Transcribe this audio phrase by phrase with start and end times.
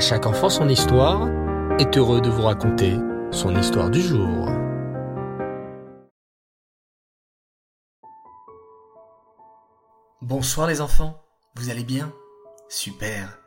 [0.00, 1.28] Chaque enfant son histoire
[1.78, 2.96] est heureux de vous raconter
[3.30, 4.48] son histoire du jour.
[10.22, 11.22] Bonsoir les enfants,
[11.56, 12.14] vous allez bien?
[12.70, 13.40] Super.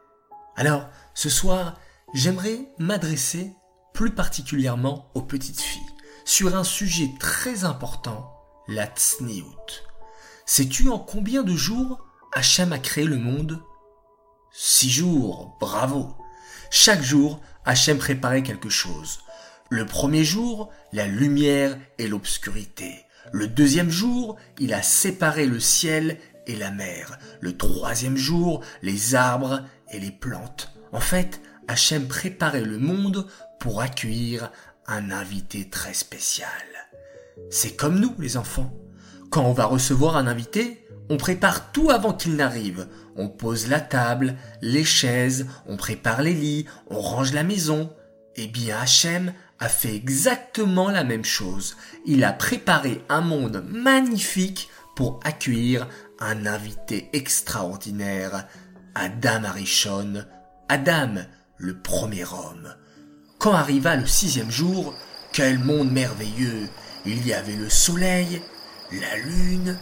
[0.55, 0.85] Alors,
[1.15, 1.79] ce soir,
[2.13, 3.55] j'aimerais m'adresser
[3.95, 5.81] plus particulièrement aux petites filles
[6.23, 8.31] sur un sujet très important,
[8.67, 9.83] la tsniout.
[10.45, 13.59] Sais-tu en combien de jours Hachem a créé le monde?
[14.51, 16.15] Six jours, bravo.
[16.75, 19.19] Chaque jour, Hachem préparait quelque chose.
[19.69, 23.05] Le premier jour, la lumière et l'obscurité.
[23.31, 27.19] Le deuxième jour, il a séparé le ciel et la mer.
[27.41, 30.73] Le troisième jour, les arbres et les plantes.
[30.91, 33.27] En fait, Hachem préparait le monde
[33.59, 34.51] pour accueillir
[34.87, 36.49] un invité très spécial.
[37.51, 38.73] C'est comme nous, les enfants.
[39.29, 42.87] Quand on va recevoir un invité, on prépare tout avant qu'il n'arrive.
[43.15, 47.93] On pose la table, les chaises, on prépare les lits, on range la maison.
[48.35, 51.77] Eh bien, Hachem a fait exactement la même chose.
[52.05, 55.87] Il a préparé un monde magnifique pour accueillir
[56.19, 58.47] un invité extraordinaire,
[58.95, 60.25] Adam Arishon,
[60.69, 61.15] Adam,
[61.57, 62.75] le premier homme.
[63.39, 64.93] Quand arriva le sixième jour,
[65.33, 66.69] quel monde merveilleux
[67.05, 68.41] Il y avait le soleil,
[68.91, 69.77] la lune.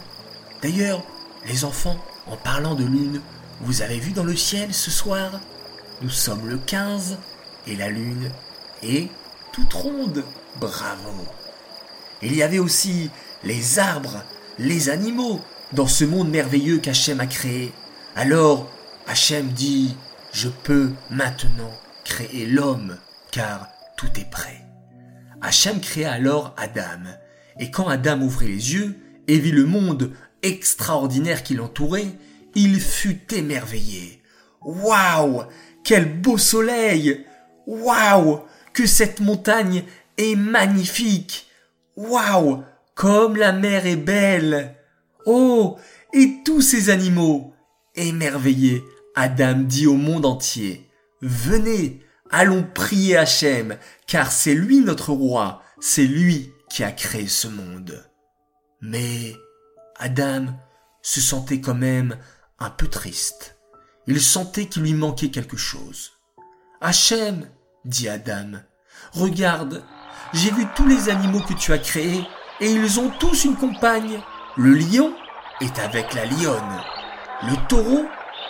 [0.62, 1.04] D'ailleurs,
[1.46, 3.20] les enfants, en parlant de lune,
[3.60, 5.40] vous avez vu dans le ciel ce soir?
[6.00, 7.18] Nous sommes le 15
[7.66, 8.30] et la lune
[8.82, 9.08] est
[9.52, 10.24] toute ronde.
[10.60, 11.26] Bravo.
[12.22, 13.10] Il y avait aussi
[13.44, 14.22] les arbres,
[14.58, 15.40] les animaux
[15.72, 17.72] dans ce monde merveilleux qu'Hachem a créé.
[18.14, 18.70] Alors,
[19.06, 19.96] Hachem dit,
[20.32, 21.72] je peux maintenant
[22.04, 22.96] créer l'homme,
[23.30, 24.64] car tout est prêt.
[25.40, 27.10] Hachem créa alors Adam,
[27.58, 28.96] et quand Adam ouvrit les yeux
[29.28, 30.12] et vit le monde
[30.42, 32.08] extraordinaire qui l'entourait,
[32.54, 34.22] il fut émerveillé.
[34.60, 35.44] Waouh!
[35.84, 37.24] Quel beau soleil!
[37.66, 38.40] Waouh!
[38.72, 39.84] Que cette montagne
[40.18, 41.46] est magnifique!
[41.96, 42.62] Waouh!
[42.94, 44.76] Comme la mer est belle!
[45.26, 45.78] Oh!
[46.12, 47.54] Et tous ces animaux
[47.94, 48.82] Émerveillé,
[49.14, 50.88] Adam dit au monde entier
[51.20, 52.00] Venez,
[52.30, 58.10] allons prier Hachem, car c'est lui notre roi, c'est lui qui a créé ce monde.
[58.80, 59.34] Mais
[59.98, 60.46] Adam
[61.02, 62.16] se sentait quand même
[62.58, 63.56] un peu triste.
[64.06, 66.12] Il sentait qu'il lui manquait quelque chose.
[66.80, 67.48] Hachem,
[67.84, 68.60] dit Adam,
[69.12, 69.84] regarde,
[70.32, 72.26] j'ai vu tous les animaux que tu as créés,
[72.60, 74.20] et ils ont tous une compagne.
[74.56, 75.14] Le lion
[75.60, 76.82] est avec la lionne,
[77.42, 78.06] le taureau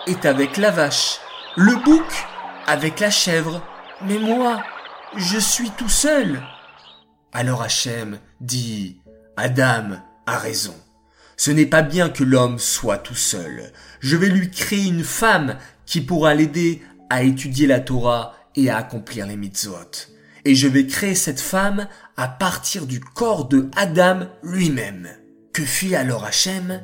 [0.06, 1.18] est avec la vache,
[1.56, 2.26] le bouc
[2.66, 3.62] avec la chèvre,
[4.02, 4.62] mais moi,
[5.16, 6.42] je suis tout seul.
[7.32, 9.00] Alors Hachem dit,
[9.36, 10.74] Adam a raison.
[11.44, 13.72] Ce n'est pas bien que l'homme soit tout seul.
[13.98, 18.76] Je vais lui créer une femme qui pourra l'aider à étudier la Torah et à
[18.76, 20.06] accomplir les mitzvot.
[20.44, 25.08] Et je vais créer cette femme à partir du corps de Adam lui-même.
[25.52, 26.80] Que fit alors Hachem?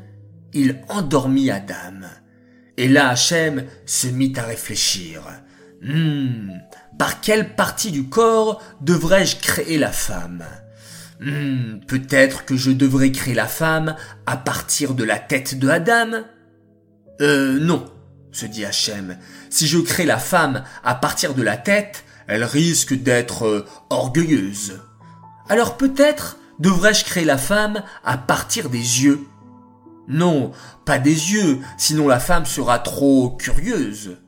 [0.52, 2.08] Il endormit Adam.
[2.76, 5.22] Et là Hachem se mit à réfléchir.
[5.82, 6.50] Hmm,
[6.98, 10.42] par quelle partie du corps devrais-je créer la femme?
[11.20, 13.96] Hmm, peut-être que je devrais créer la femme
[14.26, 16.22] à partir de la tête de Adam?
[17.20, 17.84] Euh, non,
[18.30, 19.18] se dit Hachem.
[19.50, 24.80] Si je crée la femme à partir de la tête, elle risque d'être euh, orgueilleuse.
[25.48, 29.20] Alors peut-être devrais-je créer la femme à partir des yeux
[30.06, 30.52] Non,
[30.84, 34.18] pas des yeux, sinon la femme sera trop curieuse.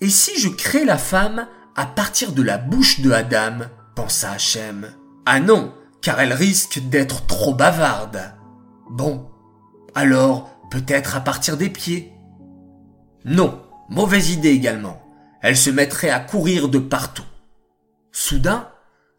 [0.00, 3.66] Et si je crée la femme à partir de la bouche de Adam?
[3.96, 4.92] pensa Hachem.
[5.24, 5.72] Ah non,
[6.06, 8.32] car elle risque d'être trop bavarde.
[8.88, 9.28] Bon,
[9.92, 12.12] alors peut-être à partir des pieds.
[13.24, 15.02] Non, mauvaise idée également.
[15.42, 17.26] Elle se mettrait à courir de partout.
[18.12, 18.68] Soudain,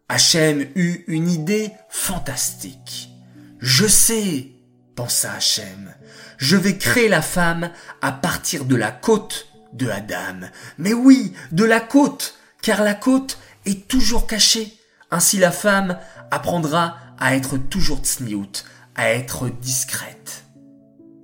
[0.08, 3.10] Hachem eut une idée fantastique.
[3.58, 4.52] Je sais,
[4.96, 5.94] pensa Hachem,
[6.38, 10.48] je vais créer la femme à partir de la côte de Adam.
[10.78, 13.36] Mais oui, de la côte, car la côte
[13.66, 14.77] est toujours cachée.
[15.10, 15.98] Ainsi la femme
[16.30, 18.64] apprendra à être toujours tsniout,
[18.94, 20.44] à être discrète.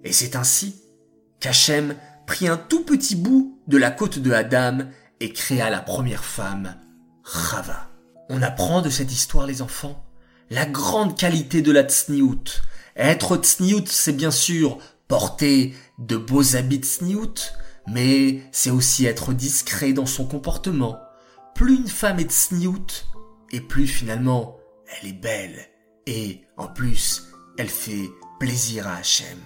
[0.05, 0.81] Et c'est ainsi
[1.41, 1.95] qu'Hachem
[2.27, 4.79] prit un tout petit bout de la côte de Adam
[5.21, 6.77] et créa la première femme,
[7.23, 7.91] Rava.
[8.31, 10.05] On apprend de cette histoire, les enfants,
[10.51, 12.63] la grande qualité de la tsniout.
[12.97, 14.79] Être tsniout, c'est bien sûr
[15.09, 17.53] porter de beaux habits tsniout,
[17.87, 20.99] mais c'est aussi être discret dans son comportement.
[21.55, 23.05] Plus une femme est tsniout,
[23.55, 25.69] et plus finalement elle est belle,
[26.07, 28.11] et en plus elle fait
[28.41, 29.39] plaisir à Hachem.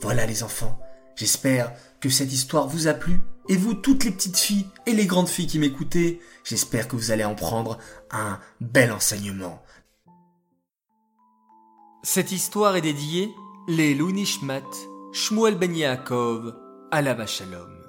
[0.00, 0.80] Voilà les enfants,
[1.14, 5.06] j'espère que cette histoire vous a plu Et vous, toutes les petites filles et les
[5.06, 7.78] grandes filles qui m'écoutez, j'espère que vous allez en prendre
[8.10, 9.62] un bel enseignement.
[12.02, 13.30] Cette histoire est dédiée
[13.68, 14.62] les Nishmat,
[15.12, 16.54] Shmuel Ben Yaakov,
[16.90, 17.81] Alava Shalom.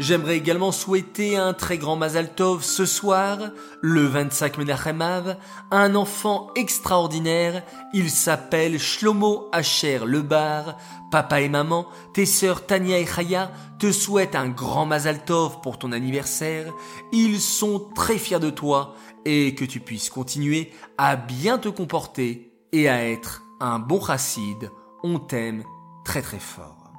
[0.00, 3.38] J'aimerais également souhaiter un très grand Mazal Tov ce soir,
[3.80, 5.36] le 25 Menachem Av,
[5.70, 7.62] à un enfant extraordinaire.
[7.92, 10.78] Il s'appelle Shlomo Asher Lebar.
[11.12, 15.78] Papa et maman, tes sœurs Tania et Chaya te souhaitent un grand Mazal Tov pour
[15.78, 16.72] ton anniversaire.
[17.12, 22.52] Ils sont très fiers de toi et que tu puisses continuer à bien te comporter
[22.72, 24.72] et à être un bon chassid.
[25.04, 25.62] On t'aime
[26.04, 26.90] très très fort.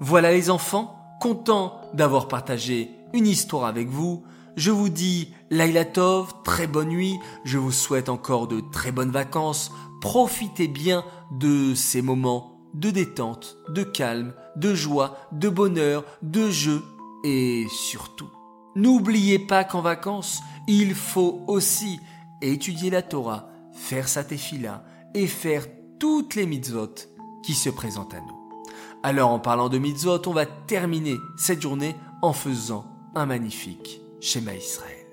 [0.00, 4.24] Voilà les enfants, content d'avoir partagé une histoire avec vous.
[4.56, 7.18] Je vous dis Laila Tov, très bonne nuit.
[7.44, 9.70] Je vous souhaite encore de très bonnes vacances.
[10.00, 16.82] Profitez bien de ces moments de détente, de calme, de joie, de bonheur, de jeu
[17.24, 18.30] et surtout,
[18.76, 21.98] n'oubliez pas qu'en vacances, il faut aussi
[22.40, 24.84] étudier la Torah, faire sa tefila
[25.14, 25.66] et faire
[25.98, 26.94] toutes les mitzvot
[27.42, 28.35] qui se présentent à nous.
[29.06, 34.52] Alors en parlant de mitzvot, on va terminer cette journée en faisant un magnifique schéma
[34.52, 35.05] Israël.